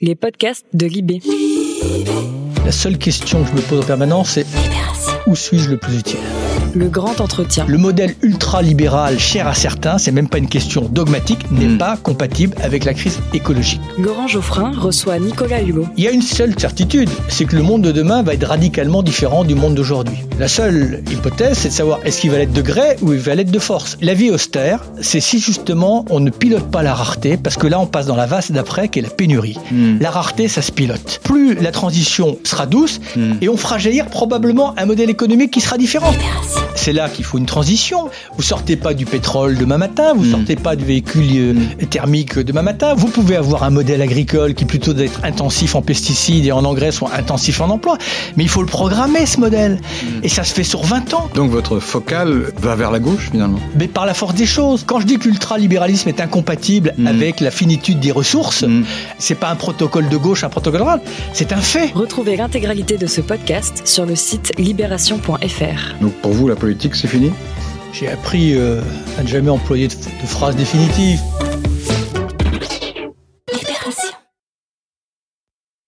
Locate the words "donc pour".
66.00-66.32